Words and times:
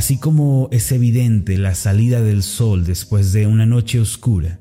Así 0.00 0.16
como 0.16 0.70
es 0.72 0.92
evidente 0.92 1.58
la 1.58 1.74
salida 1.74 2.22
del 2.22 2.42
sol 2.42 2.86
después 2.86 3.34
de 3.34 3.46
una 3.46 3.66
noche 3.66 4.00
oscura, 4.00 4.58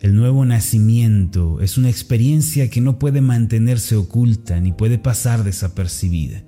el 0.00 0.16
nuevo 0.16 0.44
nacimiento 0.44 1.60
es 1.60 1.78
una 1.78 1.88
experiencia 1.88 2.68
que 2.70 2.80
no 2.80 2.98
puede 2.98 3.20
mantenerse 3.20 3.94
oculta 3.94 4.58
ni 4.58 4.72
puede 4.72 4.98
pasar 4.98 5.44
desapercibida. 5.44 6.42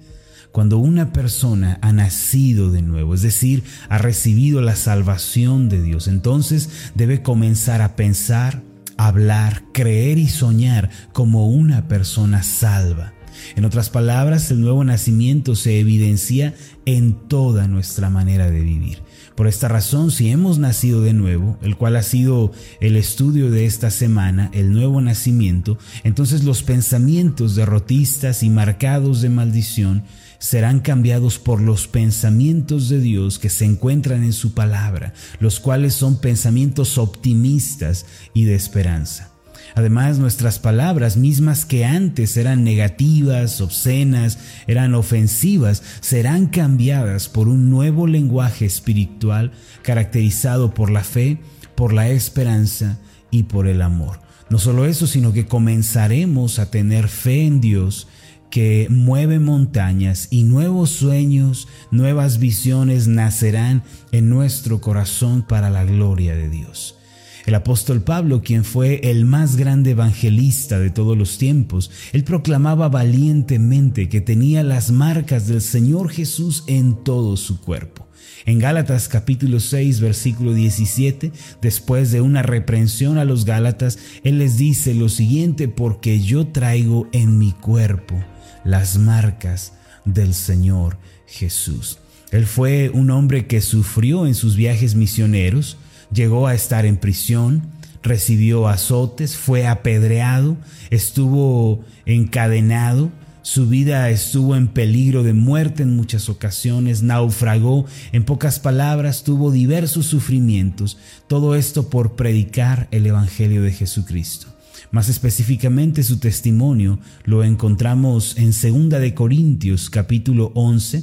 Cuando 0.50 0.78
una 0.78 1.12
persona 1.12 1.78
ha 1.82 1.92
nacido 1.92 2.72
de 2.72 2.82
nuevo, 2.82 3.14
es 3.14 3.22
decir, 3.22 3.62
ha 3.88 3.98
recibido 3.98 4.60
la 4.60 4.74
salvación 4.74 5.68
de 5.68 5.80
Dios, 5.80 6.08
entonces 6.08 6.68
debe 6.96 7.22
comenzar 7.22 7.80
a 7.80 7.94
pensar, 7.94 8.64
hablar, 8.96 9.62
creer 9.72 10.18
y 10.18 10.26
soñar 10.26 10.90
como 11.12 11.46
una 11.46 11.86
persona 11.86 12.42
salva. 12.42 13.14
En 13.56 13.64
otras 13.64 13.90
palabras, 13.90 14.50
el 14.50 14.60
nuevo 14.60 14.84
nacimiento 14.84 15.56
se 15.56 15.80
evidencia 15.80 16.54
en 16.84 17.14
toda 17.28 17.68
nuestra 17.68 18.10
manera 18.10 18.50
de 18.50 18.60
vivir. 18.60 19.02
Por 19.36 19.46
esta 19.46 19.68
razón, 19.68 20.10
si 20.10 20.28
hemos 20.28 20.58
nacido 20.58 21.00
de 21.02 21.14
nuevo, 21.14 21.58
el 21.62 21.76
cual 21.76 21.96
ha 21.96 22.02
sido 22.02 22.52
el 22.80 22.96
estudio 22.96 23.50
de 23.50 23.64
esta 23.64 23.90
semana, 23.90 24.50
el 24.52 24.72
nuevo 24.72 25.00
nacimiento, 25.00 25.78
entonces 26.04 26.44
los 26.44 26.62
pensamientos 26.62 27.54
derrotistas 27.54 28.42
y 28.42 28.50
marcados 28.50 29.22
de 29.22 29.30
maldición 29.30 30.04
serán 30.38 30.80
cambiados 30.80 31.38
por 31.38 31.60
los 31.60 31.86
pensamientos 31.86 32.88
de 32.88 33.00
Dios 33.00 33.38
que 33.38 33.48
se 33.48 33.64
encuentran 33.64 34.24
en 34.24 34.32
su 34.32 34.54
palabra, 34.54 35.14
los 35.38 35.60
cuales 35.60 35.94
son 35.94 36.20
pensamientos 36.20 36.98
optimistas 36.98 38.06
y 38.34 38.44
de 38.44 38.56
esperanza. 38.56 39.31
Además, 39.74 40.18
nuestras 40.18 40.58
palabras 40.58 41.16
mismas 41.16 41.64
que 41.64 41.84
antes 41.84 42.36
eran 42.36 42.64
negativas, 42.64 43.60
obscenas, 43.60 44.38
eran 44.66 44.94
ofensivas, 44.94 45.82
serán 46.00 46.46
cambiadas 46.46 47.28
por 47.28 47.48
un 47.48 47.70
nuevo 47.70 48.06
lenguaje 48.06 48.66
espiritual 48.66 49.52
caracterizado 49.82 50.74
por 50.74 50.90
la 50.90 51.04
fe, 51.04 51.38
por 51.74 51.92
la 51.92 52.08
esperanza 52.08 52.98
y 53.30 53.44
por 53.44 53.66
el 53.66 53.82
amor. 53.82 54.20
No 54.50 54.58
solo 54.58 54.84
eso, 54.84 55.06
sino 55.06 55.32
que 55.32 55.46
comenzaremos 55.46 56.58
a 56.58 56.70
tener 56.70 57.08
fe 57.08 57.46
en 57.46 57.60
Dios 57.60 58.08
que 58.50 58.86
mueve 58.90 59.38
montañas 59.38 60.28
y 60.30 60.42
nuevos 60.42 60.90
sueños, 60.90 61.68
nuevas 61.90 62.38
visiones 62.38 63.08
nacerán 63.08 63.82
en 64.12 64.28
nuestro 64.28 64.82
corazón 64.82 65.40
para 65.40 65.70
la 65.70 65.84
gloria 65.84 66.34
de 66.34 66.50
Dios. 66.50 66.98
El 67.46 67.54
apóstol 67.56 68.02
Pablo, 68.02 68.42
quien 68.42 68.64
fue 68.64 69.00
el 69.10 69.24
más 69.24 69.56
grande 69.56 69.92
evangelista 69.92 70.78
de 70.78 70.90
todos 70.90 71.18
los 71.18 71.38
tiempos, 71.38 71.90
él 72.12 72.22
proclamaba 72.22 72.88
valientemente 72.88 74.08
que 74.08 74.20
tenía 74.20 74.62
las 74.62 74.90
marcas 74.90 75.48
del 75.48 75.60
Señor 75.60 76.10
Jesús 76.10 76.62
en 76.68 77.02
todo 77.02 77.36
su 77.36 77.60
cuerpo. 77.60 78.06
En 78.44 78.58
Gálatas 78.58 79.08
capítulo 79.08 79.60
6 79.60 80.00
versículo 80.00 80.54
17, 80.54 81.32
después 81.60 82.10
de 82.12 82.20
una 82.20 82.42
reprensión 82.42 83.18
a 83.18 83.24
los 83.24 83.44
Gálatas, 83.44 83.98
él 84.24 84.38
les 84.38 84.56
dice 84.56 84.94
lo 84.94 85.08
siguiente, 85.08 85.68
porque 85.68 86.20
yo 86.20 86.48
traigo 86.48 87.08
en 87.12 87.38
mi 87.38 87.52
cuerpo 87.52 88.22
las 88.64 88.98
marcas 88.98 89.74
del 90.04 90.34
Señor 90.34 90.98
Jesús. 91.26 91.98
Él 92.30 92.46
fue 92.46 92.90
un 92.90 93.10
hombre 93.10 93.46
que 93.46 93.60
sufrió 93.60 94.26
en 94.26 94.34
sus 94.34 94.56
viajes 94.56 94.94
misioneros, 94.94 95.76
llegó 96.12 96.46
a 96.46 96.54
estar 96.54 96.86
en 96.86 96.96
prisión, 96.96 97.62
recibió 98.02 98.68
azotes, 98.68 99.36
fue 99.36 99.66
apedreado, 99.66 100.56
estuvo 100.90 101.84
encadenado, 102.06 103.10
su 103.42 103.68
vida 103.68 104.08
estuvo 104.10 104.54
en 104.54 104.68
peligro 104.68 105.24
de 105.24 105.32
muerte 105.32 105.82
en 105.82 105.96
muchas 105.96 106.28
ocasiones, 106.28 107.02
naufragó, 107.02 107.86
en 108.12 108.24
pocas 108.24 108.60
palabras, 108.60 109.24
tuvo 109.24 109.50
diversos 109.50 110.06
sufrimientos, 110.06 110.96
todo 111.26 111.56
esto 111.56 111.90
por 111.90 112.14
predicar 112.14 112.86
el 112.92 113.06
Evangelio 113.06 113.62
de 113.62 113.72
Jesucristo. 113.72 114.46
Más 114.92 115.08
específicamente 115.08 116.02
su 116.02 116.18
testimonio 116.18 116.98
lo 117.24 117.44
encontramos 117.44 118.36
en 118.36 118.52
2 118.52 119.00
de 119.00 119.14
Corintios 119.14 119.88
capítulo 119.88 120.52
11, 120.54 121.02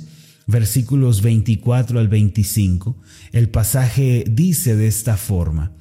versículos 0.49 1.21
24 1.21 1.99
al 1.99 2.07
25, 2.07 2.95
el 3.31 3.49
pasaje 3.49 4.25
dice 4.27 4.75
de 4.75 4.87
esta 4.87 5.15
forma, 5.15 5.71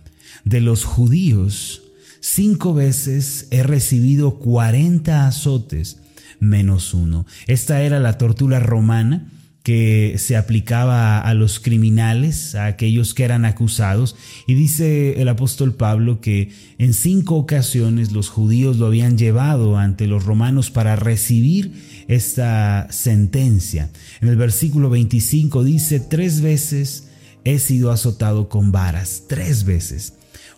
de 0.44 0.60
los 0.60 0.84
judíos, 0.84 1.82
cinco 2.20 2.74
veces 2.74 3.48
he 3.50 3.62
recibido 3.62 4.38
cuarenta 4.38 5.26
azotes 5.26 5.98
menos 6.38 6.92
uno. 6.94 7.26
Esta 7.46 7.82
era 7.82 7.98
la 7.98 8.18
tortura 8.18 8.60
romana 8.60 9.26
que 9.62 10.14
se 10.16 10.36
aplicaba 10.36 11.18
a 11.18 11.34
los 11.34 11.60
criminales, 11.60 12.54
a 12.54 12.66
aquellos 12.66 13.12
que 13.12 13.24
eran 13.24 13.44
acusados. 13.44 14.16
Y 14.46 14.54
dice 14.54 15.20
el 15.20 15.28
apóstol 15.28 15.74
Pablo 15.74 16.20
que 16.20 16.52
en 16.78 16.94
cinco 16.94 17.36
ocasiones 17.36 18.12
los 18.12 18.30
judíos 18.30 18.78
lo 18.78 18.86
habían 18.86 19.18
llevado 19.18 19.76
ante 19.76 20.06
los 20.06 20.24
romanos 20.24 20.70
para 20.70 20.96
recibir 20.96 21.72
esta 22.08 22.88
sentencia. 22.90 23.90
En 24.20 24.28
el 24.28 24.36
versículo 24.36 24.90
25 24.90 25.62
dice, 25.62 26.00
tres 26.00 26.40
veces 26.40 27.08
he 27.44 27.58
sido 27.58 27.92
azotado 27.92 28.48
con 28.48 28.72
varas, 28.72 29.24
tres 29.28 29.64
veces. 29.64 30.14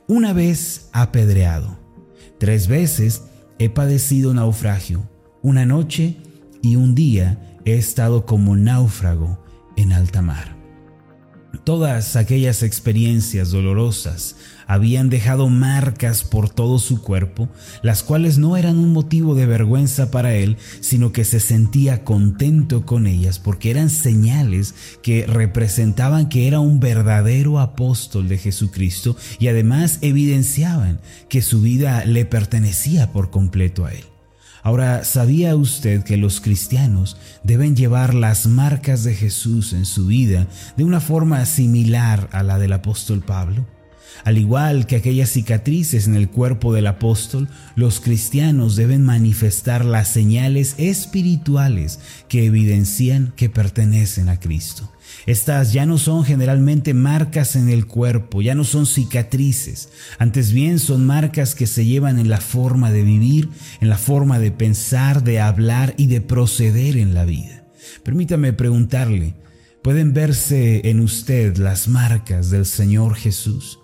Una 0.06 0.32
vez 0.32 0.88
apedreado, 0.92 1.78
tres 2.38 2.68
veces 2.68 3.22
he 3.58 3.68
padecido 3.68 4.32
naufragio, 4.32 5.08
una 5.42 5.66
noche 5.66 6.16
y 6.62 6.76
un 6.76 6.94
día 6.94 7.58
he 7.64 7.74
estado 7.74 8.24
como 8.24 8.56
náufrago 8.56 9.44
en 9.76 9.92
alta 9.92 10.22
mar. 10.22 10.59
Todas 11.64 12.16
aquellas 12.16 12.62
experiencias 12.62 13.50
dolorosas 13.50 14.36
habían 14.66 15.10
dejado 15.10 15.48
marcas 15.48 16.22
por 16.22 16.48
todo 16.48 16.78
su 16.78 17.02
cuerpo, 17.02 17.48
las 17.82 18.04
cuales 18.04 18.38
no 18.38 18.56
eran 18.56 18.78
un 18.78 18.92
motivo 18.92 19.34
de 19.34 19.46
vergüenza 19.46 20.12
para 20.12 20.34
él, 20.34 20.58
sino 20.80 21.12
que 21.12 21.24
se 21.24 21.40
sentía 21.40 22.04
contento 22.04 22.86
con 22.86 23.06
ellas 23.06 23.40
porque 23.40 23.70
eran 23.70 23.90
señales 23.90 24.74
que 25.02 25.26
representaban 25.26 26.28
que 26.28 26.46
era 26.46 26.60
un 26.60 26.78
verdadero 26.78 27.58
apóstol 27.58 28.28
de 28.28 28.38
Jesucristo 28.38 29.16
y 29.40 29.48
además 29.48 29.98
evidenciaban 30.02 31.00
que 31.28 31.42
su 31.42 31.60
vida 31.60 32.04
le 32.04 32.24
pertenecía 32.24 33.12
por 33.12 33.30
completo 33.30 33.86
a 33.86 33.92
él. 33.92 34.09
Ahora, 34.62 35.04
¿sabía 35.04 35.56
usted 35.56 36.02
que 36.02 36.16
los 36.16 36.40
cristianos 36.40 37.16
deben 37.42 37.76
llevar 37.76 38.14
las 38.14 38.46
marcas 38.46 39.04
de 39.04 39.14
Jesús 39.14 39.72
en 39.72 39.86
su 39.86 40.06
vida 40.06 40.46
de 40.76 40.84
una 40.84 41.00
forma 41.00 41.44
similar 41.46 42.28
a 42.32 42.42
la 42.42 42.58
del 42.58 42.72
apóstol 42.74 43.20
Pablo? 43.20 43.66
Al 44.24 44.36
igual 44.36 44.86
que 44.86 44.96
aquellas 44.96 45.30
cicatrices 45.30 46.06
en 46.06 46.14
el 46.14 46.28
cuerpo 46.28 46.74
del 46.74 46.86
apóstol, 46.86 47.48
los 47.74 48.00
cristianos 48.00 48.76
deben 48.76 49.02
manifestar 49.02 49.84
las 49.84 50.08
señales 50.08 50.74
espirituales 50.76 52.00
que 52.28 52.44
evidencian 52.44 53.32
que 53.36 53.48
pertenecen 53.48 54.28
a 54.28 54.38
Cristo. 54.38 54.90
Estas 55.26 55.72
ya 55.72 55.86
no 55.86 55.98
son 55.98 56.24
generalmente 56.24 56.94
marcas 56.94 57.56
en 57.56 57.68
el 57.68 57.86
cuerpo, 57.86 58.42
ya 58.42 58.54
no 58.54 58.64
son 58.64 58.86
cicatrices, 58.86 59.90
antes 60.18 60.52
bien 60.52 60.78
son 60.78 61.06
marcas 61.06 61.54
que 61.54 61.66
se 61.66 61.84
llevan 61.84 62.18
en 62.18 62.28
la 62.28 62.40
forma 62.40 62.90
de 62.90 63.02
vivir, 63.02 63.48
en 63.80 63.88
la 63.88 63.98
forma 63.98 64.38
de 64.38 64.50
pensar, 64.50 65.22
de 65.22 65.40
hablar 65.40 65.94
y 65.96 66.06
de 66.06 66.20
proceder 66.20 66.96
en 66.96 67.14
la 67.14 67.24
vida. 67.24 67.64
Permítame 68.02 68.52
preguntarle, 68.52 69.34
¿pueden 69.82 70.12
verse 70.12 70.88
en 70.88 71.00
usted 71.00 71.56
las 71.56 71.88
marcas 71.88 72.50
del 72.50 72.66
Señor 72.66 73.14
Jesús? 73.14 73.78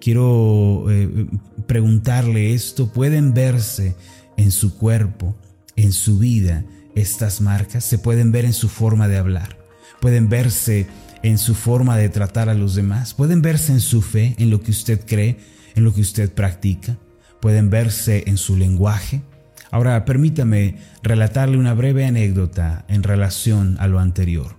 Quiero 0.00 0.86
eh, 0.90 1.26
preguntarle 1.66 2.54
esto, 2.54 2.92
¿pueden 2.92 3.34
verse 3.34 3.96
en 4.36 4.52
su 4.52 4.76
cuerpo, 4.76 5.36
en 5.76 5.92
su 5.92 6.18
vida, 6.18 6.64
estas 6.94 7.40
marcas? 7.40 7.84
¿Se 7.84 7.98
pueden 7.98 8.30
ver 8.30 8.44
en 8.44 8.52
su 8.52 8.68
forma 8.68 9.08
de 9.08 9.16
hablar? 9.16 9.57
Pueden 10.00 10.28
verse 10.28 10.86
en 11.22 11.38
su 11.38 11.54
forma 11.54 11.96
de 11.96 12.08
tratar 12.08 12.48
a 12.48 12.54
los 12.54 12.74
demás, 12.74 13.14
pueden 13.14 13.42
verse 13.42 13.72
en 13.72 13.80
su 13.80 14.02
fe, 14.02 14.34
en 14.38 14.50
lo 14.50 14.60
que 14.60 14.70
usted 14.70 15.00
cree, 15.06 15.38
en 15.74 15.84
lo 15.84 15.94
que 15.94 16.00
usted 16.00 16.32
practica, 16.32 16.96
pueden 17.40 17.70
verse 17.70 18.24
en 18.26 18.36
su 18.36 18.56
lenguaje. 18.56 19.22
Ahora 19.70 20.04
permítame 20.04 20.76
relatarle 21.02 21.58
una 21.58 21.74
breve 21.74 22.06
anécdota 22.06 22.84
en 22.88 23.02
relación 23.02 23.76
a 23.80 23.86
lo 23.86 23.98
anterior. 23.98 24.56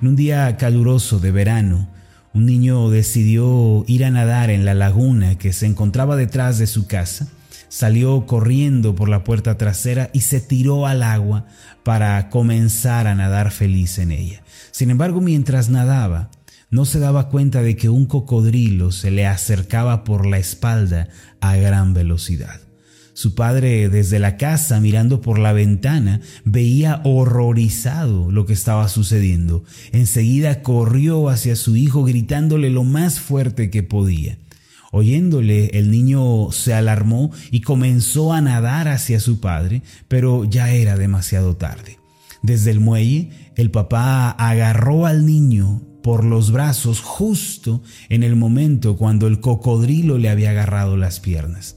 En 0.00 0.08
un 0.08 0.16
día 0.16 0.56
caluroso 0.56 1.20
de 1.20 1.30
verano, 1.30 1.88
un 2.32 2.46
niño 2.46 2.90
decidió 2.90 3.84
ir 3.86 4.04
a 4.04 4.10
nadar 4.10 4.50
en 4.50 4.64
la 4.64 4.74
laguna 4.74 5.36
que 5.36 5.52
se 5.52 5.66
encontraba 5.66 6.16
detrás 6.16 6.58
de 6.58 6.66
su 6.66 6.86
casa 6.86 7.28
salió 7.70 8.26
corriendo 8.26 8.94
por 8.94 9.08
la 9.08 9.24
puerta 9.24 9.56
trasera 9.56 10.10
y 10.12 10.20
se 10.20 10.40
tiró 10.40 10.86
al 10.86 11.02
agua 11.02 11.46
para 11.82 12.28
comenzar 12.28 13.06
a 13.06 13.14
nadar 13.14 13.52
feliz 13.52 13.98
en 13.98 14.12
ella. 14.12 14.42
Sin 14.72 14.90
embargo, 14.90 15.22
mientras 15.22 15.70
nadaba, 15.70 16.30
no 16.68 16.84
se 16.84 16.98
daba 16.98 17.28
cuenta 17.30 17.62
de 17.62 17.76
que 17.76 17.88
un 17.88 18.06
cocodrilo 18.06 18.92
se 18.92 19.10
le 19.10 19.26
acercaba 19.26 20.04
por 20.04 20.26
la 20.26 20.38
espalda 20.38 21.08
a 21.40 21.56
gran 21.56 21.94
velocidad. 21.94 22.60
Su 23.12 23.34
padre 23.34 23.88
desde 23.88 24.18
la 24.18 24.36
casa, 24.36 24.80
mirando 24.80 25.20
por 25.20 25.38
la 25.38 25.52
ventana, 25.52 26.20
veía 26.44 27.00
horrorizado 27.04 28.30
lo 28.30 28.46
que 28.46 28.52
estaba 28.52 28.88
sucediendo. 28.88 29.64
Enseguida 29.92 30.62
corrió 30.62 31.28
hacia 31.28 31.56
su 31.56 31.76
hijo 31.76 32.04
gritándole 32.04 32.70
lo 32.70 32.82
más 32.82 33.20
fuerte 33.20 33.70
que 33.70 33.82
podía. 33.82 34.38
Oyéndole, 34.90 35.66
el 35.78 35.90
niño 35.90 36.50
se 36.50 36.74
alarmó 36.74 37.30
y 37.50 37.60
comenzó 37.60 38.32
a 38.32 38.40
nadar 38.40 38.88
hacia 38.88 39.20
su 39.20 39.40
padre, 39.40 39.82
pero 40.08 40.44
ya 40.44 40.70
era 40.72 40.96
demasiado 40.96 41.56
tarde. 41.56 41.98
Desde 42.42 42.70
el 42.70 42.80
muelle, 42.80 43.30
el 43.56 43.70
papá 43.70 44.30
agarró 44.30 45.06
al 45.06 45.26
niño 45.26 45.82
por 46.02 46.24
los 46.24 46.50
brazos 46.50 47.00
justo 47.00 47.82
en 48.08 48.22
el 48.22 48.34
momento 48.34 48.96
cuando 48.96 49.26
el 49.26 49.40
cocodrilo 49.40 50.18
le 50.18 50.30
había 50.30 50.50
agarrado 50.50 50.96
las 50.96 51.20
piernas. 51.20 51.76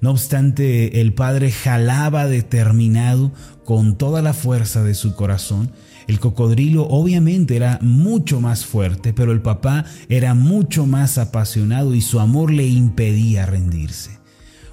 No 0.00 0.10
obstante, 0.10 1.00
el 1.00 1.14
padre 1.14 1.50
jalaba 1.52 2.26
determinado 2.26 3.32
con 3.64 3.96
toda 3.96 4.20
la 4.20 4.34
fuerza 4.34 4.82
de 4.82 4.94
su 4.94 5.14
corazón. 5.14 5.70
El 6.12 6.20
cocodrilo 6.20 6.86
obviamente 6.88 7.56
era 7.56 7.78
mucho 7.80 8.38
más 8.42 8.66
fuerte, 8.66 9.14
pero 9.14 9.32
el 9.32 9.40
papá 9.40 9.86
era 10.10 10.34
mucho 10.34 10.84
más 10.84 11.16
apasionado 11.16 11.94
y 11.94 12.02
su 12.02 12.20
amor 12.20 12.50
le 12.50 12.66
impedía 12.66 13.46
rendirse. 13.46 14.18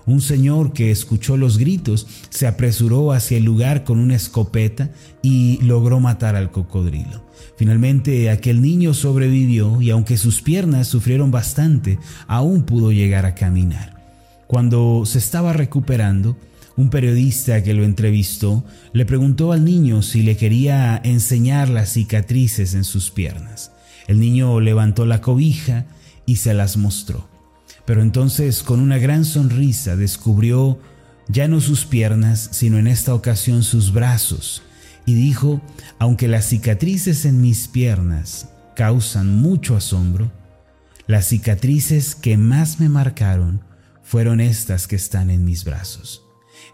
Un 0.06 0.20
señor 0.20 0.74
que 0.74 0.92
escuchó 0.92 1.38
los 1.38 1.58
gritos 1.58 2.08
se 2.30 2.46
apresuró 2.46 3.14
hacia 3.14 3.38
el 3.38 3.46
lugar 3.46 3.86
con 3.86 4.00
una 4.00 4.18
escopeta 4.18 4.92
y 5.22 5.60
logró 5.62 6.02
matar 6.02 6.36
al 6.36 6.52
cocodrilo. 6.52 7.26
Finalmente 7.56 8.30
aquel 8.30 8.62
niño 8.62 8.94
sobrevivió 8.94 9.82
y 9.82 9.92
aunque 9.92 10.18
sus 10.18 10.42
piernas 10.42 10.90
sufrieron 10.90 11.32
bastante, 11.32 12.00
aún 12.28 12.64
pudo 12.64 12.92
llegar 12.92 13.26
a 13.26 13.34
caminar. 13.34 13.96
Cuando 14.46 15.04
se 15.06 15.20
estaba 15.20 15.54
recuperando, 15.54 16.36
un 16.80 16.90
periodista 16.90 17.62
que 17.62 17.74
lo 17.74 17.84
entrevistó 17.84 18.64
le 18.94 19.06
preguntó 19.06 19.52
al 19.52 19.66
niño 19.66 20.02
si 20.02 20.24
le 20.24 20.38
quería 20.38 21.02
enseñar 21.04 21.68
las 21.68 21.92
cicatrices 21.92 22.74
en 22.74 22.86
sus 22.86 23.12
piernas. 23.12 23.74
El 24.08 24.22
niño 24.22 24.62
levantó 24.62 25.06
la 25.06 25.20
cobija 25.20 25.88
y 26.26 26.38
se 26.38 26.54
las 26.54 26.78
mostró. 26.78 27.28
Pero 27.86 28.02
entonces 28.02 28.64
con 28.64 28.80
una 28.80 28.98
gran 28.98 29.26
sonrisa 29.26 29.98
descubrió 29.98 30.80
ya 31.28 31.50
no 31.50 31.60
sus 31.60 31.84
piernas, 31.86 32.48
sino 32.54 32.78
en 32.78 32.88
esta 32.88 33.14
ocasión 33.14 33.64
sus 33.64 33.92
brazos, 33.92 34.62
y 35.06 35.16
dijo, 35.16 35.62
aunque 36.00 36.30
las 36.30 36.46
cicatrices 36.46 37.26
en 37.26 37.42
mis 37.42 37.68
piernas 37.68 38.52
causan 38.78 39.36
mucho 39.36 39.76
asombro, 39.76 40.32
las 41.08 41.28
cicatrices 41.28 42.16
que 42.16 42.38
más 42.38 42.80
me 42.80 42.88
marcaron 42.88 43.66
fueron 44.02 44.40
estas 44.40 44.88
que 44.88 44.96
están 44.96 45.30
en 45.30 45.44
mis 45.44 45.66
brazos. 45.66 46.24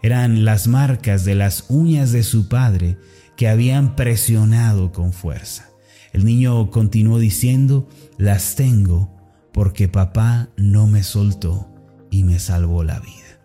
Eran 0.02 0.44
las 0.44 0.68
marcas 0.68 1.24
de 1.24 1.34
las 1.34 1.64
uñas 1.68 2.12
de 2.12 2.22
su 2.22 2.48
padre 2.48 2.98
que 3.36 3.48
habían 3.48 3.96
presionado 3.96 4.92
con 4.92 5.12
fuerza. 5.12 5.70
El 6.12 6.24
niño 6.24 6.70
continuó 6.70 7.18
diciendo, 7.18 7.88
las 8.18 8.56
tengo 8.56 9.14
porque 9.52 9.88
papá 9.88 10.48
no 10.56 10.86
me 10.86 11.02
soltó 11.02 11.68
y 12.10 12.24
me 12.24 12.38
salvó 12.38 12.84
la 12.84 13.00
vida. 13.00 13.40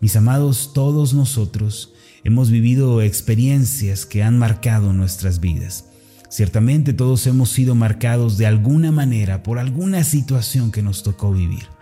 Mis 0.00 0.16
amados, 0.16 0.72
todos 0.74 1.14
nosotros 1.14 1.92
hemos 2.24 2.50
vivido 2.50 3.02
experiencias 3.02 4.06
que 4.06 4.22
han 4.22 4.38
marcado 4.38 4.92
nuestras 4.92 5.40
vidas. 5.40 5.86
Ciertamente 6.28 6.92
todos 6.92 7.26
hemos 7.26 7.50
sido 7.50 7.74
marcados 7.74 8.36
de 8.38 8.46
alguna 8.46 8.90
manera 8.92 9.42
por 9.42 9.58
alguna 9.58 10.04
situación 10.04 10.72
que 10.72 10.82
nos 10.82 11.02
tocó 11.02 11.32
vivir. 11.32 11.73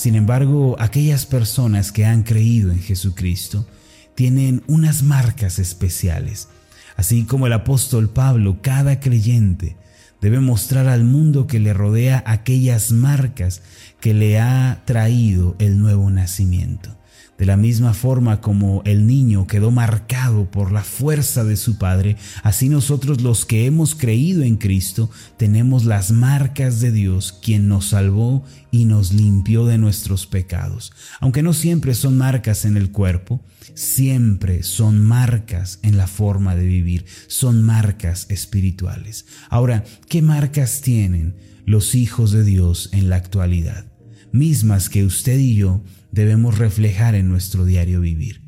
Sin 0.00 0.14
embargo, 0.14 0.76
aquellas 0.78 1.26
personas 1.26 1.92
que 1.92 2.06
han 2.06 2.22
creído 2.22 2.72
en 2.72 2.80
Jesucristo 2.80 3.66
tienen 4.14 4.62
unas 4.66 5.02
marcas 5.02 5.58
especiales. 5.58 6.48
Así 6.96 7.24
como 7.24 7.46
el 7.46 7.52
apóstol 7.52 8.08
Pablo, 8.08 8.60
cada 8.62 8.98
creyente 8.98 9.76
Debe 10.20 10.40
mostrar 10.40 10.86
al 10.86 11.04
mundo 11.04 11.46
que 11.46 11.60
le 11.60 11.72
rodea 11.72 12.22
aquellas 12.26 12.92
marcas 12.92 13.62
que 14.00 14.12
le 14.12 14.38
ha 14.38 14.82
traído 14.84 15.56
el 15.58 15.78
nuevo 15.78 16.10
nacimiento. 16.10 16.94
De 17.40 17.46
la 17.46 17.56
misma 17.56 17.94
forma 17.94 18.42
como 18.42 18.82
el 18.84 19.06
niño 19.06 19.46
quedó 19.46 19.70
marcado 19.70 20.50
por 20.50 20.72
la 20.72 20.84
fuerza 20.84 21.42
de 21.42 21.56
su 21.56 21.78
Padre, 21.78 22.18
así 22.42 22.68
nosotros 22.68 23.22
los 23.22 23.46
que 23.46 23.64
hemos 23.64 23.94
creído 23.94 24.42
en 24.42 24.56
Cristo 24.56 25.10
tenemos 25.38 25.86
las 25.86 26.10
marcas 26.10 26.80
de 26.80 26.92
Dios, 26.92 27.32
quien 27.42 27.66
nos 27.66 27.86
salvó 27.86 28.44
y 28.70 28.84
nos 28.84 29.14
limpió 29.14 29.64
de 29.64 29.78
nuestros 29.78 30.26
pecados. 30.26 30.92
Aunque 31.18 31.42
no 31.42 31.54
siempre 31.54 31.94
son 31.94 32.18
marcas 32.18 32.66
en 32.66 32.76
el 32.76 32.92
cuerpo, 32.92 33.40
siempre 33.72 34.62
son 34.62 35.02
marcas 35.02 35.78
en 35.82 35.96
la 35.96 36.08
forma 36.08 36.54
de 36.54 36.66
vivir, 36.66 37.06
son 37.26 37.62
marcas 37.62 38.26
espirituales. 38.28 39.24
Ahora, 39.48 39.84
¿qué 40.10 40.20
marcas 40.20 40.82
tienen 40.82 41.36
los 41.64 41.94
hijos 41.94 42.32
de 42.32 42.44
Dios 42.44 42.90
en 42.92 43.08
la 43.08 43.16
actualidad? 43.16 43.89
Mismas 44.32 44.88
que 44.88 45.04
usted 45.04 45.38
y 45.38 45.56
yo 45.56 45.82
debemos 46.12 46.58
reflejar 46.58 47.14
en 47.14 47.28
nuestro 47.28 47.64
diario 47.64 48.00
vivir. 48.00 48.42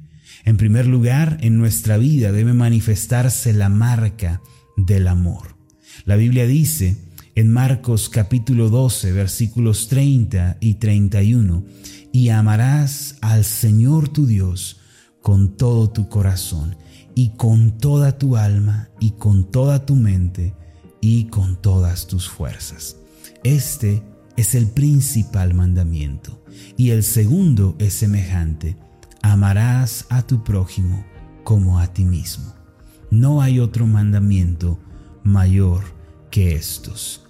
En 0.44 0.56
primer 0.56 0.86
lugar, 0.86 1.38
en 1.40 1.58
nuestra 1.58 1.98
vida 1.98 2.32
debe 2.32 2.52
manifestarse 2.52 3.52
la 3.52 3.68
marca 3.68 4.42
del 4.76 5.08
amor. 5.08 5.56
La 6.04 6.16
Biblia 6.16 6.46
dice 6.46 6.96
en 7.34 7.52
Marcos 7.52 8.08
capítulo 8.08 8.68
12 8.68 9.12
versículos 9.12 9.88
30 9.88 10.58
y 10.60 10.74
31, 10.74 11.64
y 12.12 12.28
amarás 12.28 13.16
al 13.20 13.44
Señor 13.44 14.08
tu 14.08 14.26
Dios 14.26 14.80
con 15.22 15.56
todo 15.56 15.90
tu 15.90 16.08
corazón 16.08 16.76
y 17.14 17.36
con 17.36 17.78
toda 17.78 18.18
tu 18.18 18.36
alma 18.36 18.90
y 19.00 19.12
con 19.12 19.50
toda 19.50 19.86
tu 19.86 19.96
mente 19.96 20.54
y 21.00 21.24
con 21.24 21.60
todas 21.60 22.06
tus 22.06 22.28
fuerzas. 22.28 22.96
Este 23.44 24.02
es 24.42 24.56
el 24.56 24.66
principal 24.66 25.54
mandamiento. 25.54 26.42
Y 26.76 26.90
el 26.90 27.04
segundo 27.04 27.76
es 27.78 27.94
semejante. 27.94 28.76
Amarás 29.22 30.06
a 30.10 30.22
tu 30.22 30.42
prójimo 30.42 31.04
como 31.44 31.78
a 31.78 31.86
ti 31.86 32.04
mismo. 32.04 32.52
No 33.10 33.40
hay 33.40 33.60
otro 33.60 33.86
mandamiento 33.86 34.80
mayor 35.22 35.84
que 36.30 36.56
estos. 36.56 37.24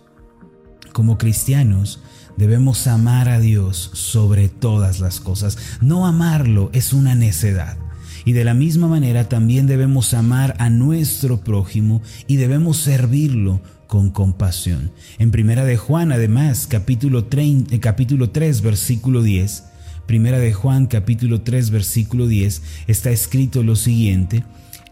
Como 0.93 1.19
cristianos, 1.19 2.03
debemos 2.39 2.87
amar 2.87 3.29
a 3.29 3.41
Dios 3.41 3.91
sobre 3.93 4.49
todas 4.49 5.01
las 5.01 5.21
cosas. 5.21 5.59
No 5.83 6.07
amarlo 6.07 6.71
es 6.73 6.95
una 6.95 7.15
necedad. 7.15 7.77
Y 8.25 8.33
de 8.33 8.45
la 8.45 8.55
misma 8.55 8.89
manera 8.89 9.29
también 9.29 9.67
debemos 9.67 10.15
amar 10.15 10.55
a 10.59 10.71
nuestro 10.71 11.41
prójimo 11.41 12.01
y 12.27 12.37
debemos 12.37 12.79
servirlo 12.79 13.61
con 13.93 14.09
compasión. 14.09 14.91
En 15.19 15.31
Primera 15.31 15.67
de 15.67 15.77
Juan, 15.77 16.13
además, 16.13 16.67
capítulo, 16.67 17.27
30, 17.27 17.75
eh, 17.75 17.79
capítulo 17.79 18.31
3, 18.31 18.63
versículo 18.63 19.23
10, 19.23 19.65
Primera 20.07 20.39
de 20.39 20.55
Juan, 20.55 20.87
capítulo 20.87 21.43
3, 21.43 21.69
versículo 21.69 22.27
10, 22.27 22.63
está 22.87 23.11
escrito 23.11 23.63
lo 23.63 23.77
siguiente, 23.77 24.45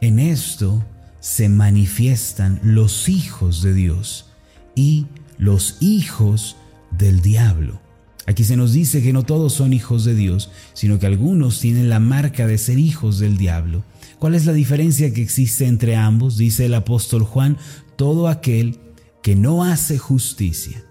en 0.02 0.18
esto 0.18 0.84
se 1.18 1.48
manifiestan 1.48 2.60
los 2.62 3.08
hijos 3.08 3.62
de 3.62 3.72
Dios 3.72 4.26
y 4.74 5.06
los 5.38 5.78
hijos 5.80 6.56
del 6.90 7.22
diablo. 7.22 7.80
Aquí 8.26 8.44
se 8.44 8.58
nos 8.58 8.74
dice 8.74 9.02
que 9.02 9.14
no 9.14 9.22
todos 9.22 9.54
son 9.54 9.72
hijos 9.72 10.04
de 10.04 10.14
Dios, 10.14 10.50
sino 10.74 10.98
que 10.98 11.06
algunos 11.06 11.58
tienen 11.58 11.88
la 11.88 12.00
marca 12.00 12.46
de 12.46 12.58
ser 12.58 12.78
hijos 12.78 13.18
del 13.18 13.38
diablo. 13.38 13.82
¿Cuál 14.18 14.34
es 14.34 14.44
la 14.44 14.52
diferencia 14.52 15.10
que 15.14 15.22
existe 15.22 15.66
entre 15.66 15.96
ambos? 15.96 16.36
Dice 16.36 16.66
el 16.66 16.74
apóstol 16.74 17.22
Juan, 17.22 17.56
todo 17.96 18.28
aquel 18.28 18.78
que 19.22 19.36
no 19.36 19.64
hace 19.64 19.98
justicia 19.98 20.82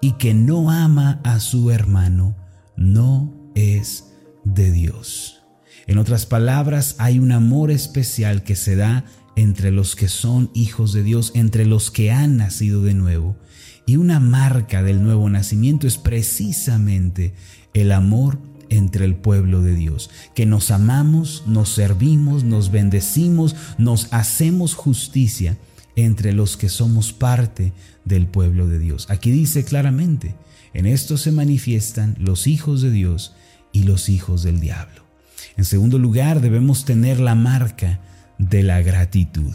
y 0.00 0.12
que 0.12 0.34
no 0.34 0.70
ama 0.70 1.20
a 1.24 1.40
su 1.40 1.70
hermano, 1.70 2.36
no 2.76 3.34
es 3.54 4.12
de 4.44 4.70
Dios. 4.70 5.42
En 5.86 5.98
otras 5.98 6.26
palabras, 6.26 6.96
hay 6.98 7.18
un 7.18 7.32
amor 7.32 7.70
especial 7.70 8.42
que 8.42 8.56
se 8.56 8.76
da 8.76 9.04
entre 9.36 9.70
los 9.70 9.96
que 9.96 10.08
son 10.08 10.50
hijos 10.54 10.92
de 10.92 11.02
Dios, 11.02 11.32
entre 11.34 11.66
los 11.66 11.90
que 11.90 12.10
han 12.10 12.36
nacido 12.36 12.82
de 12.82 12.94
nuevo. 12.94 13.36
Y 13.86 13.96
una 13.96 14.20
marca 14.20 14.82
del 14.82 15.02
nuevo 15.02 15.28
nacimiento 15.28 15.86
es 15.86 15.98
precisamente 15.98 17.34
el 17.74 17.92
amor 17.92 18.38
entre 18.68 19.04
el 19.04 19.16
pueblo 19.16 19.62
de 19.62 19.74
Dios, 19.74 20.10
que 20.34 20.46
nos 20.46 20.70
amamos, 20.70 21.42
nos 21.46 21.70
servimos, 21.70 22.44
nos 22.44 22.70
bendecimos, 22.70 23.56
nos 23.78 24.12
hacemos 24.12 24.74
justicia 24.74 25.58
entre 25.96 26.32
los 26.32 26.56
que 26.56 26.68
somos 26.68 27.12
parte 27.12 27.72
del 28.04 28.26
pueblo 28.26 28.66
de 28.66 28.78
Dios. 28.78 29.06
Aquí 29.10 29.30
dice 29.30 29.64
claramente, 29.64 30.34
en 30.72 30.86
esto 30.86 31.16
se 31.16 31.32
manifiestan 31.32 32.16
los 32.18 32.46
hijos 32.46 32.82
de 32.82 32.90
Dios 32.90 33.34
y 33.72 33.82
los 33.84 34.08
hijos 34.08 34.42
del 34.42 34.60
diablo. 34.60 35.04
En 35.56 35.64
segundo 35.64 35.98
lugar, 35.98 36.40
debemos 36.40 36.84
tener 36.84 37.20
la 37.20 37.34
marca 37.34 38.00
de 38.38 38.62
la 38.62 38.80
gratitud. 38.82 39.52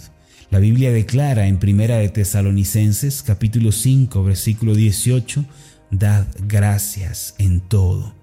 La 0.51 0.59
Biblia 0.59 0.91
declara 0.91 1.47
en 1.47 1.57
Primera 1.57 1.97
de 1.97 2.09
Tesalonicenses 2.09 3.23
capítulo 3.23 3.71
5 3.71 4.23
versículo 4.23 4.75
18, 4.75 5.45
dad 5.91 6.27
gracias 6.47 7.35
en 7.39 7.61
todo 7.61 8.13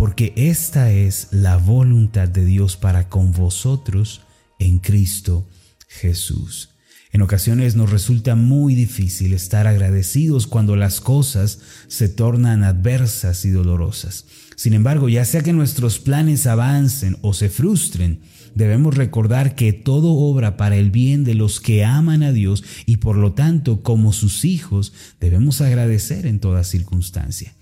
porque 0.00 0.32
esta 0.34 0.90
es 0.92 1.28
la 1.30 1.58
voluntad 1.58 2.26
de 2.26 2.46
Dios 2.46 2.78
para 2.78 3.10
con 3.10 3.32
vosotros 3.32 4.22
en 4.58 4.78
Cristo 4.78 5.46
Jesús. 5.88 6.70
En 7.12 7.22
ocasiones 7.22 7.74
nos 7.74 7.90
resulta 7.90 8.36
muy 8.36 8.74
difícil 8.74 9.32
estar 9.32 9.66
agradecidos 9.66 10.46
cuando 10.46 10.76
las 10.76 11.00
cosas 11.00 11.58
se 11.88 12.08
tornan 12.08 12.62
adversas 12.62 13.44
y 13.44 13.50
dolorosas. 13.50 14.26
Sin 14.54 14.74
embargo, 14.74 15.08
ya 15.08 15.24
sea 15.24 15.42
que 15.42 15.52
nuestros 15.52 15.98
planes 15.98 16.46
avancen 16.46 17.16
o 17.22 17.32
se 17.32 17.48
frustren, 17.48 18.20
debemos 18.54 18.96
recordar 18.96 19.56
que 19.56 19.72
todo 19.72 20.12
obra 20.12 20.56
para 20.56 20.76
el 20.76 20.90
bien 20.90 21.24
de 21.24 21.34
los 21.34 21.60
que 21.60 21.84
aman 21.84 22.22
a 22.22 22.30
Dios 22.30 22.62
y 22.86 22.98
por 22.98 23.16
lo 23.16 23.32
tanto 23.32 23.82
como 23.82 24.12
sus 24.12 24.44
hijos 24.44 24.92
debemos 25.20 25.60
agradecer 25.60 26.26
en 26.26 26.38
toda 26.38 26.62
circunstancia. 26.62 27.54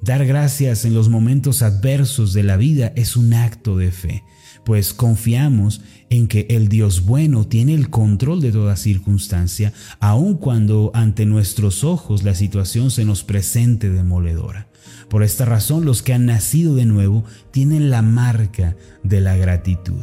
Dar 0.00 0.26
gracias 0.26 0.84
en 0.84 0.94
los 0.94 1.08
momentos 1.08 1.62
adversos 1.62 2.32
de 2.32 2.42
la 2.42 2.56
vida 2.56 2.92
es 2.96 3.16
un 3.16 3.34
acto 3.34 3.76
de 3.76 3.90
fe, 3.90 4.24
pues 4.64 4.94
confiamos 4.94 5.80
en 6.10 6.28
que 6.28 6.46
el 6.50 6.68
Dios 6.68 7.04
bueno 7.04 7.46
tiene 7.46 7.74
el 7.74 7.90
control 7.90 8.40
de 8.40 8.52
toda 8.52 8.76
circunstancia, 8.76 9.72
aun 10.00 10.34
cuando 10.34 10.90
ante 10.94 11.26
nuestros 11.26 11.84
ojos 11.84 12.22
la 12.22 12.34
situación 12.34 12.90
se 12.90 13.04
nos 13.04 13.24
presente 13.24 13.90
demoledora. 13.90 14.68
Por 15.08 15.22
esta 15.22 15.44
razón 15.44 15.84
los 15.84 16.02
que 16.02 16.14
han 16.14 16.26
nacido 16.26 16.74
de 16.74 16.86
nuevo 16.86 17.24
tienen 17.50 17.90
la 17.90 18.02
marca 18.02 18.76
de 19.02 19.20
la 19.20 19.36
gratitud. 19.36 20.02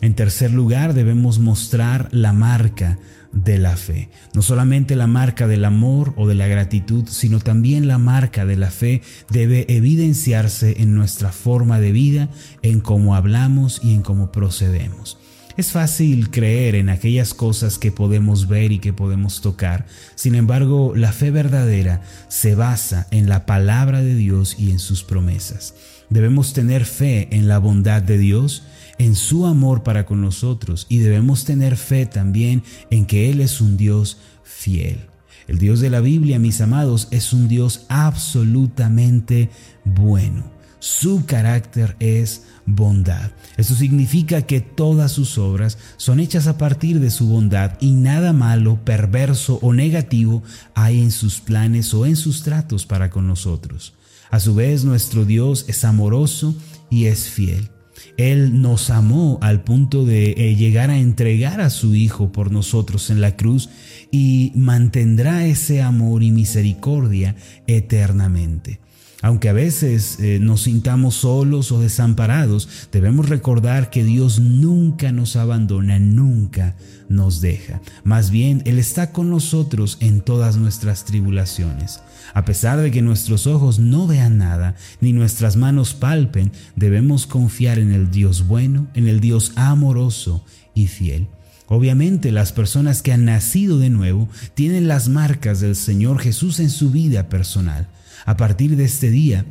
En 0.00 0.14
tercer 0.14 0.52
lugar, 0.52 0.94
debemos 0.94 1.38
mostrar 1.38 2.08
la 2.12 2.32
marca 2.32 2.98
de 3.32 3.58
la 3.58 3.76
fe. 3.76 4.08
No 4.34 4.42
solamente 4.42 4.96
la 4.96 5.06
marca 5.06 5.46
del 5.46 5.64
amor 5.64 6.14
o 6.16 6.26
de 6.26 6.34
la 6.34 6.46
gratitud, 6.46 7.04
sino 7.08 7.38
también 7.38 7.86
la 7.86 7.98
marca 7.98 8.46
de 8.46 8.56
la 8.56 8.70
fe 8.70 9.02
debe 9.30 9.66
evidenciarse 9.68 10.80
en 10.80 10.94
nuestra 10.94 11.32
forma 11.32 11.80
de 11.80 11.92
vida, 11.92 12.28
en 12.62 12.80
cómo 12.80 13.14
hablamos 13.14 13.80
y 13.82 13.94
en 13.94 14.02
cómo 14.02 14.32
procedemos. 14.32 15.18
Es 15.56 15.72
fácil 15.72 16.30
creer 16.30 16.74
en 16.74 16.90
aquellas 16.90 17.32
cosas 17.32 17.78
que 17.78 17.90
podemos 17.90 18.46
ver 18.46 18.72
y 18.72 18.78
que 18.78 18.92
podemos 18.92 19.40
tocar. 19.40 19.86
Sin 20.14 20.34
embargo, 20.34 20.92
la 20.94 21.12
fe 21.12 21.30
verdadera 21.30 22.02
se 22.28 22.54
basa 22.54 23.06
en 23.10 23.28
la 23.30 23.46
palabra 23.46 24.02
de 24.02 24.14
Dios 24.14 24.56
y 24.58 24.70
en 24.70 24.78
sus 24.78 25.02
promesas. 25.02 25.74
Debemos 26.10 26.52
tener 26.52 26.84
fe 26.84 27.28
en 27.30 27.48
la 27.48 27.58
bondad 27.58 28.02
de 28.02 28.18
Dios, 28.18 28.64
en 28.98 29.14
su 29.14 29.46
amor 29.46 29.82
para 29.82 30.06
con 30.06 30.20
nosotros 30.20 30.86
y 30.88 30.98
debemos 30.98 31.44
tener 31.44 31.76
fe 31.76 32.06
también 32.06 32.62
en 32.90 33.06
que 33.06 33.30
Él 33.30 33.40
es 33.40 33.60
un 33.60 33.76
Dios 33.76 34.18
fiel. 34.42 35.06
El 35.48 35.58
Dios 35.58 35.80
de 35.80 35.90
la 35.90 36.00
Biblia, 36.00 36.38
mis 36.38 36.60
amados, 36.60 37.08
es 37.10 37.32
un 37.32 37.48
Dios 37.48 37.86
absolutamente 37.88 39.50
bueno. 39.84 40.50
Su 40.78 41.24
carácter 41.24 41.96
es 42.00 42.42
bondad. 42.66 43.30
Eso 43.56 43.74
significa 43.74 44.42
que 44.42 44.60
todas 44.60 45.12
sus 45.12 45.38
obras 45.38 45.78
son 45.96 46.20
hechas 46.20 46.46
a 46.46 46.58
partir 46.58 47.00
de 47.00 47.10
su 47.10 47.28
bondad 47.28 47.72
y 47.80 47.92
nada 47.92 48.32
malo, 48.32 48.78
perverso 48.84 49.58
o 49.62 49.72
negativo 49.72 50.42
hay 50.74 51.00
en 51.00 51.10
sus 51.10 51.40
planes 51.40 51.94
o 51.94 52.06
en 52.06 52.16
sus 52.16 52.42
tratos 52.42 52.86
para 52.86 53.10
con 53.10 53.26
nosotros. 53.26 53.94
A 54.30 54.40
su 54.40 54.54
vez, 54.54 54.84
nuestro 54.84 55.24
Dios 55.24 55.64
es 55.68 55.84
amoroso 55.84 56.54
y 56.90 57.06
es 57.06 57.28
fiel. 57.28 57.70
Él 58.16 58.60
nos 58.62 58.90
amó 58.90 59.38
al 59.42 59.62
punto 59.62 60.04
de 60.04 60.30
eh, 60.30 60.56
llegar 60.56 60.90
a 60.90 60.98
entregar 60.98 61.60
a 61.60 61.70
su 61.70 61.94
Hijo 61.94 62.32
por 62.32 62.50
nosotros 62.50 63.10
en 63.10 63.20
la 63.20 63.36
cruz 63.36 63.68
y 64.10 64.52
mantendrá 64.54 65.46
ese 65.46 65.82
amor 65.82 66.22
y 66.22 66.30
misericordia 66.30 67.36
eternamente. 67.66 68.80
Aunque 69.26 69.48
a 69.48 69.52
veces 69.52 70.20
eh, 70.20 70.38
nos 70.40 70.62
sintamos 70.62 71.16
solos 71.16 71.72
o 71.72 71.80
desamparados, 71.80 72.68
debemos 72.92 73.28
recordar 73.28 73.90
que 73.90 74.04
Dios 74.04 74.38
nunca 74.38 75.10
nos 75.10 75.34
abandona, 75.34 75.98
nunca 75.98 76.76
nos 77.08 77.40
deja. 77.40 77.80
Más 78.04 78.30
bien, 78.30 78.62
Él 78.66 78.78
está 78.78 79.10
con 79.10 79.28
nosotros 79.28 79.96
en 79.98 80.20
todas 80.20 80.58
nuestras 80.58 81.04
tribulaciones. 81.04 82.02
A 82.34 82.44
pesar 82.44 82.78
de 82.78 82.92
que 82.92 83.02
nuestros 83.02 83.48
ojos 83.48 83.80
no 83.80 84.06
vean 84.06 84.38
nada, 84.38 84.76
ni 85.00 85.12
nuestras 85.12 85.56
manos 85.56 85.92
palpen, 85.92 86.52
debemos 86.76 87.26
confiar 87.26 87.80
en 87.80 87.90
el 87.90 88.12
Dios 88.12 88.46
bueno, 88.46 88.86
en 88.94 89.08
el 89.08 89.18
Dios 89.18 89.50
amoroso 89.56 90.44
y 90.72 90.86
fiel. 90.86 91.26
Obviamente 91.66 92.30
las 92.30 92.52
personas 92.52 93.02
que 93.02 93.12
han 93.12 93.24
nacido 93.24 93.80
de 93.80 93.90
nuevo 93.90 94.28
tienen 94.54 94.86
las 94.86 95.08
marcas 95.08 95.58
del 95.58 95.74
Señor 95.74 96.20
Jesús 96.20 96.60
en 96.60 96.70
su 96.70 96.92
vida 96.92 97.28
personal. 97.28 97.88
A 98.26 98.36
partir 98.36 98.76
de 98.76 98.84
este 98.84 99.08
día, 99.08 99.46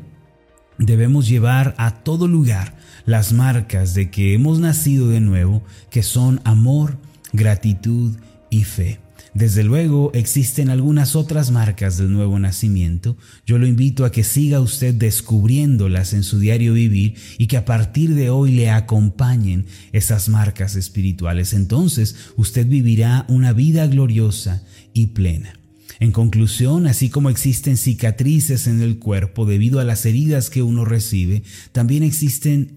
debemos 0.78 1.30
llevar 1.30 1.74
a 1.78 2.04
todo 2.04 2.28
lugar 2.28 2.76
las 3.06 3.32
marcas 3.32 3.94
de 3.94 4.12
que 4.12 4.34
hemos 4.34 4.60
nacido 4.60 5.08
de 5.08 5.22
nuevo, 5.22 5.64
que 5.90 6.04
son 6.04 6.42
amor, 6.44 6.98
gratitud 7.32 8.18
y 8.50 8.66
fe. 8.66 9.00
Desde 9.34 9.64
luego 9.64 10.12
existen 10.14 10.70
algunas 10.70 11.16
otras 11.16 11.52
marcas 11.52 11.98
del 11.98 12.12
nuevo 12.12 12.38
nacimiento. 12.38 13.18
Yo 13.46 13.58
lo 13.58 13.66
invito 13.66 14.04
a 14.04 14.12
que 14.12 14.26
siga 14.26 14.60
usted 14.60 14.94
descubriéndolas 14.94 16.14
en 16.14 16.24
su 16.24 16.40
diario 16.40 16.74
vivir 16.74 17.16
y 17.38 17.48
que 17.48 17.58
a 17.58 17.66
partir 17.66 18.14
de 18.14 18.30
hoy 18.30 18.52
le 18.52 18.72
acompañen 18.72 19.68
esas 19.94 20.28
marcas 20.28 20.76
espirituales. 20.76 21.54
Entonces 21.54 22.16
usted 22.36 22.68
vivirá 22.68 23.26
una 23.30 23.54
vida 23.54 23.88
gloriosa 23.88 24.64
y 24.94 25.08
plena. 25.08 25.60
En 26.00 26.12
conclusión, 26.12 26.88
así 26.88 27.10
como 27.10 27.30
existen 27.30 27.78
cicatrices 27.78 28.68
en 28.68 28.82
el 28.82 29.00
cuerpo 29.00 29.46
debido 29.46 29.80
a 29.80 29.84
las 29.84 30.06
heridas 30.06 30.50
que 30.50 30.62
uno 30.62 30.84
recibe, 30.84 31.44
también 31.72 32.04
existen 32.04 32.74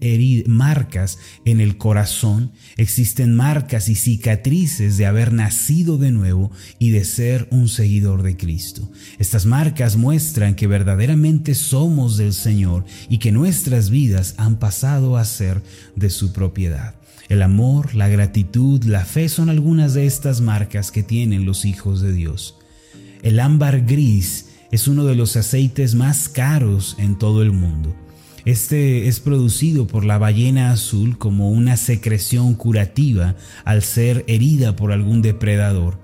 marcas 0.47 1.17
en 1.45 1.59
el 1.59 1.77
corazón, 1.77 2.51
existen 2.77 3.35
marcas 3.35 3.89
y 3.89 3.95
cicatrices 3.95 4.97
de 4.97 5.05
haber 5.05 5.33
nacido 5.33 5.97
de 5.97 6.11
nuevo 6.11 6.51
y 6.79 6.91
de 6.91 7.03
ser 7.03 7.47
un 7.51 7.67
seguidor 7.67 8.23
de 8.23 8.37
Cristo. 8.37 8.89
Estas 9.17 9.45
marcas 9.45 9.97
muestran 9.97 10.55
que 10.55 10.67
verdaderamente 10.67 11.55
somos 11.55 12.17
del 12.17 12.33
Señor 12.33 12.85
y 13.09 13.17
que 13.17 13.31
nuestras 13.31 13.89
vidas 13.89 14.35
han 14.37 14.59
pasado 14.59 15.17
a 15.17 15.25
ser 15.25 15.61
de 15.95 16.09
su 16.09 16.31
propiedad. 16.31 16.95
El 17.27 17.43
amor, 17.43 17.93
la 17.93 18.07
gratitud, 18.07 18.83
la 18.85 19.05
fe 19.05 19.29
son 19.29 19.49
algunas 19.49 19.93
de 19.93 20.07
estas 20.07 20.41
marcas 20.41 20.91
que 20.91 21.03
tienen 21.03 21.45
los 21.45 21.63
hijos 21.63 22.01
de 22.01 22.11
Dios. 22.11 22.55
El 23.21 23.41
ámbar 23.41 23.81
gris 23.81 24.45
es 24.71 24.87
uno 24.87 25.03
de 25.03 25.15
los 25.15 25.35
aceites 25.35 25.93
más 25.93 26.29
caros 26.29 26.95
en 26.99 27.17
todo 27.17 27.41
el 27.41 27.51
mundo. 27.51 27.93
Este 28.45 29.09
es 29.09 29.19
producido 29.19 29.87
por 29.87 30.05
la 30.05 30.17
ballena 30.17 30.71
azul 30.71 31.17
como 31.17 31.51
una 31.51 31.75
secreción 31.75 32.53
curativa 32.53 33.35
al 33.65 33.83
ser 33.83 34.23
herida 34.27 34.77
por 34.77 34.93
algún 34.93 35.21
depredador. 35.21 35.99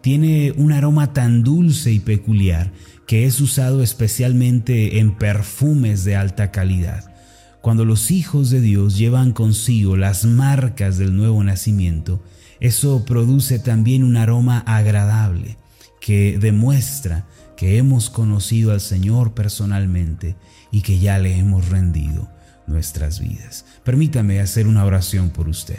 Tiene 0.00 0.52
un 0.52 0.70
aroma 0.70 1.12
tan 1.12 1.42
dulce 1.42 1.92
y 1.92 1.98
peculiar 1.98 2.70
que 3.06 3.26
es 3.26 3.40
usado 3.40 3.82
especialmente 3.82 5.00
en 5.00 5.16
perfumes 5.16 6.04
de 6.04 6.14
alta 6.14 6.52
calidad. 6.52 7.12
Cuando 7.60 7.84
los 7.84 8.12
hijos 8.12 8.50
de 8.50 8.60
Dios 8.60 8.96
llevan 8.96 9.32
consigo 9.32 9.96
las 9.96 10.24
marcas 10.24 10.98
del 10.98 11.16
nuevo 11.16 11.42
nacimiento, 11.42 12.22
eso 12.60 13.04
produce 13.04 13.58
también 13.58 14.04
un 14.04 14.16
aroma 14.16 14.60
agradable 14.60 15.56
que 16.00 16.38
demuestra 16.38 17.26
que 17.56 17.76
hemos 17.76 18.08
conocido 18.08 18.72
al 18.72 18.80
Señor 18.80 19.34
personalmente 19.34 20.36
y 20.70 20.80
que 20.80 20.98
ya 20.98 21.18
le 21.18 21.36
hemos 21.36 21.68
rendido 21.68 22.28
nuestras 22.66 23.20
vidas. 23.20 23.66
Permítame 23.84 24.40
hacer 24.40 24.66
una 24.66 24.84
oración 24.84 25.30
por 25.30 25.48
usted. 25.48 25.78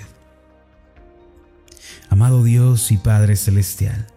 Amado 2.09 2.43
Dios 2.43 2.91
y 2.91 2.97
Padre 2.97 3.35
Celestial, 3.35 4.07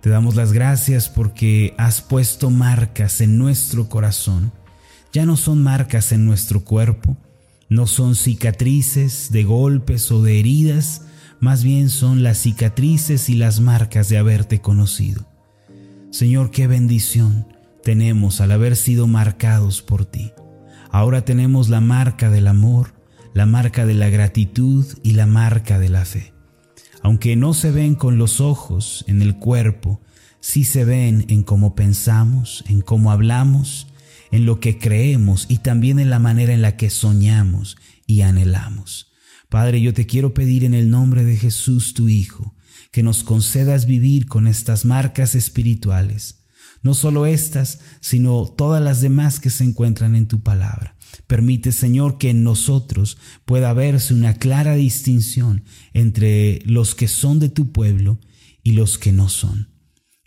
te 0.00 0.10
damos 0.10 0.34
las 0.34 0.52
gracias 0.52 1.08
porque 1.08 1.74
has 1.78 2.02
puesto 2.02 2.50
marcas 2.50 3.22
en 3.22 3.38
nuestro 3.38 3.88
corazón. 3.88 4.52
Ya 5.12 5.24
no 5.24 5.38
son 5.38 5.62
marcas 5.62 6.12
en 6.12 6.26
nuestro 6.26 6.64
cuerpo, 6.64 7.16
no 7.70 7.86
son 7.86 8.14
cicatrices 8.14 9.30
de 9.30 9.44
golpes 9.44 10.10
o 10.12 10.22
de 10.22 10.40
heridas, 10.40 11.02
más 11.44 11.62
bien 11.62 11.90
son 11.90 12.22
las 12.22 12.38
cicatrices 12.38 13.28
y 13.28 13.34
las 13.34 13.60
marcas 13.60 14.08
de 14.08 14.16
haberte 14.16 14.62
conocido. 14.62 15.28
Señor, 16.10 16.50
qué 16.50 16.66
bendición 16.66 17.46
tenemos 17.82 18.40
al 18.40 18.50
haber 18.50 18.76
sido 18.76 19.06
marcados 19.06 19.82
por 19.82 20.06
ti. 20.06 20.32
Ahora 20.90 21.26
tenemos 21.26 21.68
la 21.68 21.82
marca 21.82 22.30
del 22.30 22.46
amor, 22.46 22.94
la 23.34 23.44
marca 23.44 23.84
de 23.84 23.92
la 23.92 24.08
gratitud 24.08 24.86
y 25.02 25.10
la 25.10 25.26
marca 25.26 25.78
de 25.78 25.90
la 25.90 26.06
fe. 26.06 26.32
Aunque 27.02 27.36
no 27.36 27.52
se 27.52 27.70
ven 27.70 27.94
con 27.94 28.16
los 28.16 28.40
ojos 28.40 29.04
en 29.06 29.20
el 29.20 29.36
cuerpo, 29.36 30.00
sí 30.40 30.64
se 30.64 30.86
ven 30.86 31.26
en 31.28 31.42
cómo 31.42 31.74
pensamos, 31.74 32.64
en 32.68 32.80
cómo 32.80 33.12
hablamos, 33.12 33.88
en 34.30 34.46
lo 34.46 34.60
que 34.60 34.78
creemos 34.78 35.44
y 35.50 35.58
también 35.58 35.98
en 35.98 36.08
la 36.08 36.20
manera 36.20 36.54
en 36.54 36.62
la 36.62 36.78
que 36.78 36.88
soñamos 36.88 37.76
y 38.06 38.22
anhelamos. 38.22 39.13
Padre, 39.54 39.80
yo 39.80 39.94
te 39.94 40.04
quiero 40.04 40.34
pedir 40.34 40.64
en 40.64 40.74
el 40.74 40.90
nombre 40.90 41.22
de 41.22 41.36
Jesús, 41.36 41.94
tu 41.94 42.08
Hijo, 42.08 42.56
que 42.90 43.04
nos 43.04 43.22
concedas 43.22 43.86
vivir 43.86 44.26
con 44.26 44.48
estas 44.48 44.84
marcas 44.84 45.36
espirituales, 45.36 46.44
no 46.82 46.92
solo 46.92 47.24
estas, 47.24 47.78
sino 48.00 48.48
todas 48.48 48.82
las 48.82 49.00
demás 49.00 49.38
que 49.38 49.50
se 49.50 49.62
encuentran 49.62 50.16
en 50.16 50.26
tu 50.26 50.42
palabra. 50.42 50.96
Permite, 51.28 51.70
Señor, 51.70 52.18
que 52.18 52.30
en 52.30 52.42
nosotros 52.42 53.16
pueda 53.44 53.72
verse 53.74 54.12
una 54.12 54.34
clara 54.34 54.74
distinción 54.74 55.62
entre 55.92 56.60
los 56.64 56.96
que 56.96 57.06
son 57.06 57.38
de 57.38 57.48
tu 57.48 57.70
pueblo 57.70 58.18
y 58.64 58.72
los 58.72 58.98
que 58.98 59.12
no 59.12 59.28
son. 59.28 59.68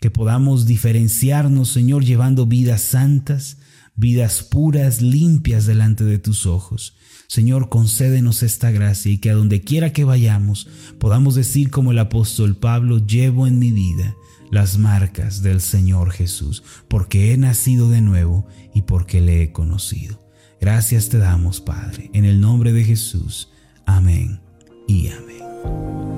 Que 0.00 0.10
podamos 0.10 0.64
diferenciarnos, 0.64 1.68
Señor, 1.68 2.02
llevando 2.02 2.46
vidas 2.46 2.80
santas, 2.80 3.58
vidas 3.94 4.42
puras, 4.42 5.02
limpias 5.02 5.66
delante 5.66 6.04
de 6.04 6.18
tus 6.18 6.46
ojos. 6.46 6.94
Señor, 7.28 7.68
concédenos 7.68 8.42
esta 8.42 8.70
gracia 8.70 9.12
y 9.12 9.18
que 9.18 9.28
a 9.28 9.34
donde 9.34 9.60
quiera 9.60 9.92
que 9.92 10.04
vayamos 10.04 10.66
podamos 10.98 11.34
decir 11.34 11.70
como 11.70 11.92
el 11.92 11.98
apóstol 11.98 12.56
Pablo, 12.56 13.04
llevo 13.04 13.46
en 13.46 13.58
mi 13.58 13.70
vida 13.70 14.16
las 14.50 14.78
marcas 14.78 15.42
del 15.42 15.60
Señor 15.60 16.10
Jesús, 16.10 16.64
porque 16.88 17.34
he 17.34 17.36
nacido 17.36 17.90
de 17.90 18.00
nuevo 18.00 18.46
y 18.74 18.82
porque 18.82 19.20
le 19.20 19.42
he 19.42 19.52
conocido. 19.52 20.18
Gracias 20.58 21.10
te 21.10 21.18
damos, 21.18 21.60
Padre, 21.60 22.10
en 22.14 22.24
el 22.24 22.40
nombre 22.40 22.72
de 22.72 22.82
Jesús. 22.84 23.50
Amén 23.84 24.40
y 24.86 25.08
amén. 25.08 26.17